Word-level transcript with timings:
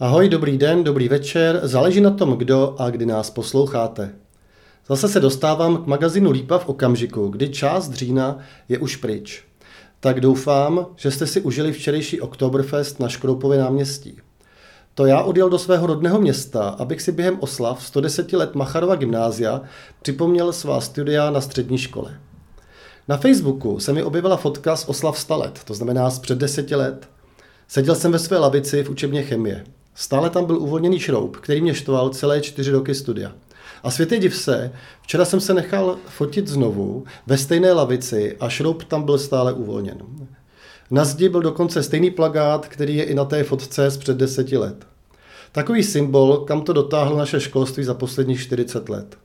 Ahoj, 0.00 0.28
dobrý 0.28 0.58
den, 0.58 0.84
dobrý 0.84 1.08
večer, 1.08 1.60
záleží 1.62 2.00
na 2.00 2.10
tom, 2.10 2.32
kdo 2.32 2.74
a 2.78 2.90
kdy 2.90 3.06
nás 3.06 3.30
posloucháte. 3.30 4.14
Zase 4.88 5.08
se 5.08 5.20
dostávám 5.20 5.76
k 5.76 5.86
magazínu 5.86 6.30
Lípa 6.30 6.58
v 6.58 6.68
okamžiku, 6.68 7.28
kdy 7.28 7.48
část 7.48 7.92
října 7.92 8.38
je 8.68 8.78
už 8.78 8.96
pryč. 8.96 9.44
Tak 10.00 10.20
doufám, 10.20 10.86
že 10.96 11.10
jste 11.10 11.26
si 11.26 11.40
užili 11.40 11.72
včerejší 11.72 12.20
Oktoberfest 12.20 13.00
na 13.00 13.08
Škroupově 13.08 13.58
náměstí. 13.58 14.18
To 14.94 15.06
já 15.06 15.22
odjel 15.22 15.50
do 15.50 15.58
svého 15.58 15.86
rodného 15.86 16.20
města, 16.20 16.68
abych 16.68 17.02
si 17.02 17.12
během 17.12 17.36
oslav 17.40 17.86
110 17.86 18.32
let 18.32 18.54
Macharova 18.54 18.94
gymnázia 18.96 19.60
připomněl 20.02 20.52
svá 20.52 20.80
studia 20.80 21.30
na 21.30 21.40
střední 21.40 21.78
škole. 21.78 22.20
Na 23.08 23.16
Facebooku 23.16 23.80
se 23.80 23.92
mi 23.92 24.02
objevila 24.02 24.36
fotka 24.36 24.76
z 24.76 24.88
oslav 24.88 25.18
100 25.18 25.36
let, 25.36 25.60
to 25.64 25.74
znamená 25.74 26.10
z 26.10 26.18
před 26.18 26.38
deseti 26.38 26.74
let. 26.74 27.08
Seděl 27.68 27.94
jsem 27.94 28.12
ve 28.12 28.18
své 28.18 28.38
lavici 28.38 28.82
v 28.82 28.90
učebně 28.90 29.22
chemie. 29.22 29.64
Stále 29.94 30.30
tam 30.30 30.44
byl 30.44 30.58
uvolněný 30.58 30.98
šroub, 30.98 31.36
který 31.36 31.60
mě 31.60 31.74
štval 31.74 32.10
celé 32.10 32.40
čtyři 32.40 32.70
roky 32.70 32.94
studia. 32.94 33.32
A 33.82 33.90
světě 33.90 34.18
div 34.18 34.36
se, 34.36 34.72
včera 35.02 35.24
jsem 35.24 35.40
se 35.40 35.54
nechal 35.54 35.98
fotit 36.08 36.48
znovu 36.48 37.04
ve 37.26 37.38
stejné 37.38 37.72
lavici 37.72 38.36
a 38.40 38.48
šroub 38.48 38.84
tam 38.84 39.02
byl 39.02 39.18
stále 39.18 39.52
uvolněn. 39.52 39.98
Na 40.90 41.04
zdi 41.04 41.28
byl 41.28 41.40
dokonce 41.40 41.82
stejný 41.82 42.10
plagát, 42.10 42.68
který 42.68 42.96
je 42.96 43.04
i 43.04 43.14
na 43.14 43.24
té 43.24 43.44
fotce 43.44 43.90
z 43.90 43.96
před 43.96 44.16
deseti 44.16 44.56
let. 44.56 44.86
Takový 45.52 45.82
symbol, 45.82 46.36
kam 46.36 46.62
to 46.62 46.72
dotáhlo 46.72 47.18
naše 47.18 47.40
školství 47.40 47.84
za 47.84 47.94
posledních 47.94 48.40
40 48.40 48.88
let. 48.88 49.18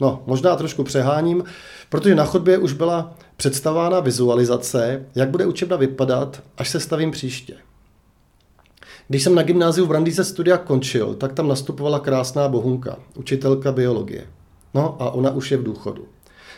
No, 0.00 0.22
možná 0.26 0.56
trošku 0.56 0.84
přeháním, 0.84 1.44
protože 1.88 2.14
na 2.14 2.24
chodbě 2.24 2.58
už 2.58 2.72
byla 2.72 3.14
představána 3.36 4.00
vizualizace, 4.00 5.06
jak 5.14 5.30
bude 5.30 5.46
učebna 5.46 5.76
vypadat, 5.76 6.42
až 6.58 6.68
se 6.68 6.80
stavím 6.80 7.10
příště. 7.10 7.54
Když 9.12 9.22
jsem 9.22 9.34
na 9.34 9.42
gymnáziu 9.42 9.86
v 9.86 9.88
Brandýze 9.88 10.24
studia 10.24 10.58
končil, 10.58 11.14
tak 11.14 11.32
tam 11.32 11.48
nastupovala 11.48 11.98
krásná 11.98 12.48
bohunka, 12.48 12.96
učitelka 13.14 13.72
biologie. 13.72 14.26
No 14.74 14.96
a 15.02 15.10
ona 15.10 15.30
už 15.30 15.50
je 15.50 15.56
v 15.56 15.62
důchodu. 15.62 16.06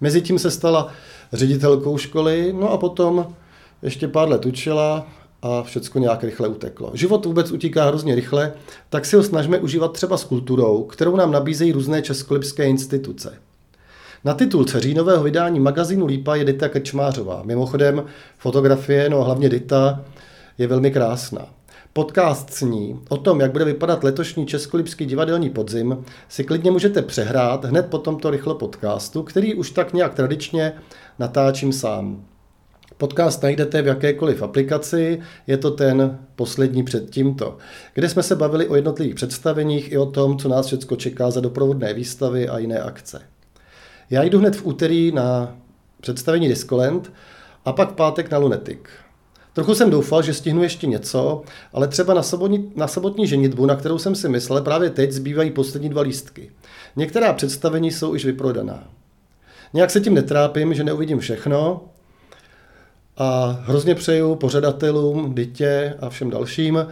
Mezitím 0.00 0.38
se 0.38 0.50
stala 0.50 0.88
ředitelkou 1.32 1.98
školy, 1.98 2.54
no 2.60 2.70
a 2.70 2.78
potom 2.78 3.34
ještě 3.82 4.08
pár 4.08 4.28
let 4.28 4.46
učila 4.46 5.06
a 5.42 5.62
všechno 5.62 6.00
nějak 6.00 6.24
rychle 6.24 6.48
uteklo. 6.48 6.90
Život 6.94 7.26
vůbec 7.26 7.52
utíká 7.52 7.84
hrozně 7.84 8.14
rychle, 8.14 8.52
tak 8.90 9.04
si 9.04 9.16
ho 9.16 9.22
snažíme 9.22 9.58
užívat 9.58 9.92
třeba 9.92 10.16
s 10.16 10.24
kulturou, 10.24 10.82
kterou 10.82 11.16
nám 11.16 11.32
nabízejí 11.32 11.72
různé 11.72 12.02
českolipské 12.02 12.68
instituce. 12.68 13.38
Na 14.24 14.34
titulce 14.34 14.80
říjnového 14.80 15.22
vydání 15.22 15.60
magazínu 15.60 16.06
Lípa 16.06 16.36
je 16.36 16.44
Dita 16.44 16.68
Krčmářová. 16.68 17.42
Mimochodem 17.44 18.04
fotografie, 18.38 19.08
no 19.08 19.20
a 19.20 19.24
hlavně 19.24 19.48
Dita, 19.48 20.04
je 20.58 20.66
velmi 20.66 20.90
krásná. 20.90 21.46
Podcast 21.96 22.50
s 22.50 22.60
ní 22.60 23.00
o 23.08 23.16
tom, 23.16 23.40
jak 23.40 23.52
bude 23.52 23.64
vypadat 23.64 24.04
letošní 24.04 24.46
Českolipský 24.46 25.06
divadelní 25.06 25.50
podzim, 25.50 26.04
si 26.28 26.44
klidně 26.44 26.70
můžete 26.70 27.02
přehrát 27.02 27.64
hned 27.64 27.86
po 27.86 27.98
tomto 27.98 28.30
rychle 28.30 28.54
podcastu, 28.54 29.22
který 29.22 29.54
už 29.54 29.70
tak 29.70 29.92
nějak 29.92 30.14
tradičně 30.14 30.72
natáčím 31.18 31.72
sám. 31.72 32.24
Podcast 32.96 33.42
najdete 33.42 33.82
v 33.82 33.86
jakékoliv 33.86 34.42
aplikaci, 34.42 35.20
je 35.46 35.56
to 35.56 35.70
ten 35.70 36.18
poslední 36.34 36.82
před 36.82 37.10
tímto, 37.10 37.56
kde 37.94 38.08
jsme 38.08 38.22
se 38.22 38.36
bavili 38.36 38.68
o 38.68 38.76
jednotlivých 38.76 39.14
představeních 39.14 39.92
i 39.92 39.98
o 39.98 40.06
tom, 40.06 40.38
co 40.38 40.48
nás 40.48 40.66
všechno 40.66 40.96
čeká 40.96 41.30
za 41.30 41.40
doprovodné 41.40 41.94
výstavy 41.94 42.48
a 42.48 42.58
jiné 42.58 42.80
akce. 42.80 43.22
Já 44.10 44.22
jdu 44.22 44.38
hned 44.38 44.56
v 44.56 44.66
úterý 44.66 45.12
na 45.12 45.56
představení 46.00 46.48
Discolent 46.48 47.12
a 47.64 47.72
pak 47.72 47.92
pátek 47.92 48.30
na 48.30 48.38
Lunetic. 48.38 48.80
Trochu 49.56 49.74
jsem 49.74 49.90
doufal, 49.90 50.22
že 50.22 50.34
stihnu 50.34 50.62
ještě 50.62 50.86
něco, 50.86 51.42
ale 51.72 51.88
třeba 51.88 52.14
na 52.14 52.22
sobotní, 52.22 52.72
na 52.76 52.88
sobotní 52.88 53.26
ženitbu, 53.26 53.66
na 53.66 53.76
kterou 53.76 53.98
jsem 53.98 54.14
si 54.14 54.28
myslel, 54.28 54.62
právě 54.62 54.90
teď 54.90 55.12
zbývají 55.12 55.50
poslední 55.50 55.88
dva 55.88 56.02
lístky. 56.02 56.50
Některá 56.96 57.32
představení 57.32 57.92
jsou 57.92 58.14
již 58.14 58.24
vyprodaná. 58.24 58.88
Nějak 59.72 59.90
se 59.90 60.00
tím 60.00 60.14
netrápím, 60.14 60.74
že 60.74 60.84
neuvidím 60.84 61.18
všechno 61.18 61.84
a 63.16 63.58
hrozně 63.62 63.94
přeju 63.94 64.34
pořadatelům, 64.34 65.34
dítě 65.34 65.94
a 66.00 66.08
všem 66.08 66.30
dalším 66.30 66.74
uh, 66.76 66.84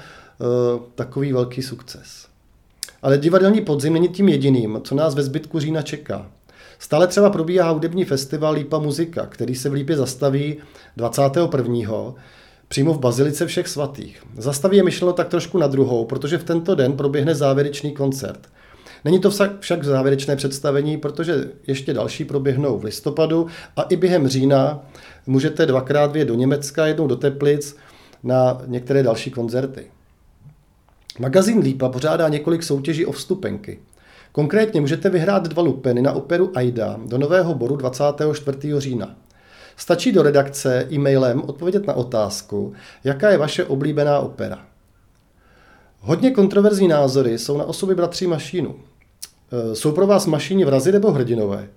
takový 0.95 1.33
velký 1.33 1.63
sukces. 1.63 2.27
Ale 3.03 3.19
divadelní 3.19 3.61
podzim 3.61 3.93
není 3.93 4.09
tím 4.09 4.29
jediným, 4.29 4.81
co 4.85 4.95
nás 4.95 5.15
ve 5.15 5.23
zbytku 5.23 5.61
října 5.61 5.83
čeká. 5.83 6.31
Stále 6.79 7.07
třeba 7.07 7.31
probíhá 7.31 7.71
hudební 7.71 8.05
festival 8.05 8.55
Lípa 8.55 8.79
muzika, 8.79 9.27
který 9.27 9.55
se 9.55 9.69
v 9.69 9.73
Lípě 9.73 9.97
zastaví 9.97 10.57
21 10.97 12.15
přímo 12.75 12.95
v 12.95 12.99
Bazilice 12.99 13.47
všech 13.47 13.69
svatých. 13.69 14.23
Zastaví 14.37 14.77
je 14.77 14.83
myšleno 14.83 15.13
tak 15.13 15.29
trošku 15.29 15.59
na 15.59 15.67
druhou, 15.67 16.05
protože 16.05 16.39
v 16.39 16.45
tento 16.45 16.75
den 16.75 16.93
proběhne 16.93 17.35
závěrečný 17.35 17.93
koncert. 17.93 18.49
Není 19.05 19.21
to 19.21 19.31
však 19.61 19.85
závěrečné 19.85 20.37
představení, 20.37 20.97
protože 20.97 21.51
ještě 21.67 21.95
další 21.95 22.25
proběhnou 22.25 22.79
v 22.79 22.85
listopadu 22.85 23.47
a 23.77 23.83
i 23.83 23.97
během 23.97 24.29
října 24.29 24.87
můžete 25.27 25.67
dvakrát 25.67 26.13
vyjet 26.13 26.29
do 26.29 26.35
Německa, 26.35 26.87
jednou 26.87 27.07
do 27.07 27.17
Teplic 27.17 27.77
na 28.23 28.63
některé 28.67 29.03
další 29.03 29.31
koncerty. 29.31 29.87
Magazín 31.19 31.59
Lípa 31.59 31.89
pořádá 31.89 32.29
několik 32.29 32.63
soutěží 32.63 33.07
o 33.07 33.13
vstupenky. 33.13 33.79
Konkrétně 34.33 34.81
můžete 34.81 35.11
vyhrát 35.11 35.49
dva 35.49 35.63
lupeny 35.63 36.03
na 36.03 36.13
operu 36.13 36.51
Aida 36.55 36.97
do 37.07 37.19
Nového 37.19 37.55
boru 37.55 37.77
24. 37.77 38.59
října. 38.79 39.17
Stačí 39.77 40.13
do 40.13 40.23
redakce 40.23 40.87
e-mailem 40.93 41.43
odpovědět 41.43 41.87
na 41.87 41.95
otázku, 41.95 42.73
jaká 43.05 43.31
je 43.31 43.39
vaše 43.39 43.65
oblíbená 43.65 44.19
opera. 44.19 44.67
Hodně 46.01 46.31
kontroverzní 46.31 46.89
názory 46.89 47.39
jsou 47.39 47.59
na 47.59 47.65
osoby 47.65 47.95
bratří 47.95 48.27
Mašínu. 48.27 48.75
E, 49.53 49.75
jsou 49.75 49.93
pro 49.93 50.07
vás 50.07 50.27
Mašíni 50.27 50.65
vrazy 50.65 50.93
nebo 50.93 51.11
hrdinové? 51.11 51.69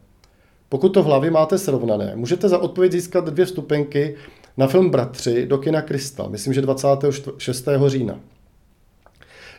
Pokud 0.70 0.90
to 0.90 1.04
v 1.04 1.06
hlavě 1.06 1.32
máte 1.32 1.58
srovnané, 1.58 2.12
můžete 2.16 2.50
za 2.50 2.58
odpověď 2.58 2.92
získat 2.92 3.30
dvě 3.30 3.46
vstupenky 3.46 4.16
na 4.58 4.68
film 4.68 4.90
Bratři 4.90 5.46
do 5.46 5.58
kina 5.58 5.82
Krista, 5.82 6.28
myslím, 6.28 6.54
že 6.54 6.62
26. 6.62 7.68
října. 7.88 8.20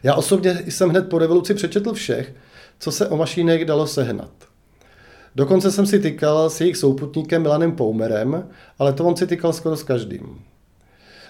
Já 0.02 0.14
osobně 0.14 0.62
jsem 0.68 0.90
hned 0.90 1.08
po 1.08 1.18
revoluci 1.18 1.54
přečetl 1.54 1.92
všech, 1.92 2.34
co 2.78 2.92
se 2.92 3.08
o 3.08 3.16
mašínek 3.16 3.64
dalo 3.64 3.86
sehnat. 3.86 4.47
Dokonce 5.38 5.70
jsem 5.70 5.86
si 5.86 5.98
tykal 5.98 6.50
s 6.50 6.60
jejich 6.60 6.76
souputníkem 6.76 7.42
Milanem 7.42 7.72
Poumerem, 7.72 8.48
ale 8.78 8.92
to 8.92 9.04
on 9.04 9.16
si 9.16 9.26
tykal 9.26 9.52
skoro 9.52 9.76
s 9.76 9.82
každým. 9.82 10.38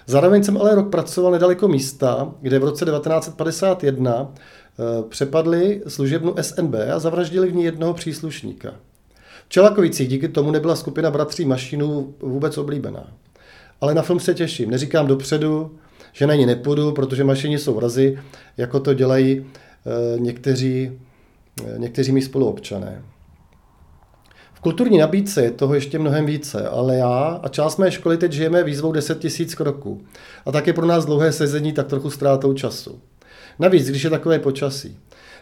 Zároveň 0.05 0.43
jsem 0.43 0.57
ale 0.57 0.75
rok 0.75 0.91
pracoval 0.91 1.31
nedaleko 1.31 1.67
místa, 1.67 2.33
kde 2.41 2.59
v 2.59 2.63
roce 2.63 2.85
1951 2.85 4.33
eh, 4.33 4.83
přepadli 5.09 5.81
služebnu 5.87 6.35
SNB 6.41 6.73
a 6.93 6.99
zavraždili 6.99 7.47
v 7.47 7.55
ní 7.55 7.63
jednoho 7.63 7.93
příslušníka. 7.93 8.73
V 9.45 9.49
Čelakovicích 9.49 10.07
díky 10.07 10.27
tomu 10.27 10.51
nebyla 10.51 10.75
skupina 10.75 11.11
bratří 11.11 11.45
Mašinů 11.45 12.13
vůbec 12.19 12.57
oblíbená. 12.57 13.13
Ale 13.81 13.93
na 13.93 14.01
film 14.01 14.19
se 14.19 14.33
těším. 14.33 14.71
Neříkám 14.71 15.07
dopředu, 15.07 15.77
že 16.13 16.27
na 16.27 16.35
ní 16.35 16.45
nepůjdu, 16.45 16.91
protože 16.91 17.23
mašini 17.23 17.59
jsou 17.59 17.73
vrazy, 17.73 18.19
jako 18.57 18.79
to 18.79 18.93
dělají 18.93 19.45
eh, 19.45 20.19
někteří, 20.19 20.99
eh, 21.61 21.77
někteří 21.77 22.11
mý 22.11 22.21
spoluobčané. 22.21 23.01
V 24.59 24.61
kulturní 24.61 24.97
nabídce 24.97 25.43
je 25.43 25.51
toho 25.51 25.73
ještě 25.73 25.99
mnohem 25.99 26.25
více, 26.25 26.67
ale 26.67 26.95
já 26.95 27.39
a 27.43 27.47
část 27.47 27.77
mé 27.77 27.91
školy 27.91 28.17
teď 28.17 28.31
žijeme 28.31 28.63
výzvou 28.63 28.91
10 28.91 29.23
000 29.23 29.35
kroků. 29.57 30.01
A 30.45 30.51
tak 30.51 30.67
je 30.67 30.73
pro 30.73 30.85
nás 30.85 31.05
dlouhé 31.05 31.31
sezení 31.31 31.73
tak 31.73 31.87
trochu 31.87 32.09
ztrátou 32.09 32.53
času. 32.53 32.99
Navíc, 33.59 33.89
když 33.89 34.03
je 34.03 34.09
takové 34.09 34.39
počasí. 34.39 34.97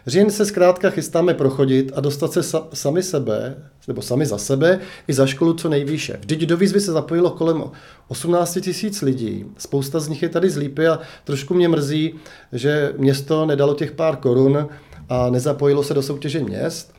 Říjen 0.06 0.30
se 0.30 0.46
zkrátka 0.46 0.90
chystáme 0.90 1.34
prochodit 1.34 1.92
a 1.94 2.00
dostat 2.00 2.32
se 2.32 2.42
sa, 2.42 2.68
sami 2.74 3.02
sebe, 3.02 3.56
nebo 3.88 4.02
sami 4.02 4.26
za 4.26 4.38
sebe, 4.38 4.80
i 5.08 5.12
za 5.12 5.26
školu 5.26 5.52
co 5.52 5.68
nejvýše. 5.68 6.16
Vždyť 6.20 6.40
do 6.40 6.56
výzvy 6.56 6.80
se 6.80 6.92
zapojilo 6.92 7.30
kolem 7.30 7.64
18 8.08 8.58
tisíc 8.60 9.02
lidí. 9.02 9.44
Spousta 9.58 10.00
z 10.00 10.08
nich 10.08 10.22
je 10.22 10.28
tady 10.28 10.50
z 10.50 10.56
Lípy 10.56 10.88
a 10.88 11.00
trošku 11.24 11.54
mě 11.54 11.68
mrzí, 11.68 12.14
že 12.52 12.92
město 12.96 13.46
nedalo 13.46 13.74
těch 13.74 13.92
pár 13.92 14.16
korun 14.16 14.68
a 15.08 15.30
nezapojilo 15.30 15.82
se 15.82 15.94
do 15.94 16.02
soutěže 16.02 16.40
měst. 16.40 16.97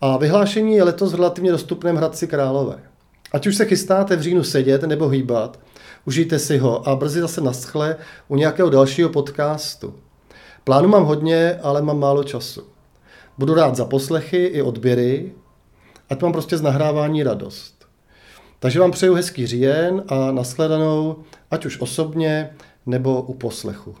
A 0.00 0.16
vyhlášení 0.16 0.76
je 0.76 0.84
letos 0.84 1.12
v 1.12 1.16
relativně 1.16 1.52
dostupném 1.52 1.96
Hradci 1.96 2.26
Králové. 2.26 2.78
Ať 3.32 3.46
už 3.46 3.56
se 3.56 3.64
chystáte 3.64 4.16
v 4.16 4.20
říjnu 4.20 4.44
sedět 4.44 4.82
nebo 4.82 5.08
hýbat, 5.08 5.58
užijte 6.04 6.38
si 6.38 6.58
ho 6.58 6.88
a 6.88 6.96
brzy 6.96 7.20
zase 7.20 7.40
naschle 7.40 7.96
u 8.28 8.36
nějakého 8.36 8.70
dalšího 8.70 9.08
podcastu. 9.08 9.94
Plánu 10.64 10.88
mám 10.88 11.04
hodně, 11.04 11.58
ale 11.62 11.82
mám 11.82 11.98
málo 11.98 12.24
času. 12.24 12.62
Budu 13.38 13.54
rád 13.54 13.76
za 13.76 13.84
poslechy 13.84 14.44
i 14.44 14.62
odběry, 14.62 15.32
ať 16.10 16.22
mám 16.22 16.32
prostě 16.32 16.56
z 16.56 16.62
nahrávání 16.62 17.22
radost. 17.22 17.86
Takže 18.58 18.80
vám 18.80 18.90
přeju 18.90 19.14
hezký 19.14 19.46
říjen 19.46 20.04
a 20.08 20.32
nashledanou, 20.32 21.16
ať 21.50 21.66
už 21.66 21.80
osobně 21.80 22.50
nebo 22.86 23.22
u 23.22 23.34
poslechu. 23.34 23.94